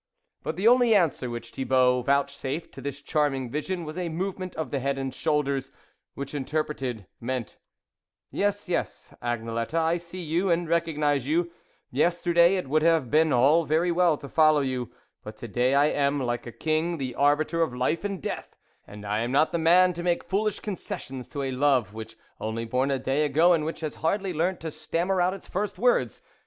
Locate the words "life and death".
17.75-18.55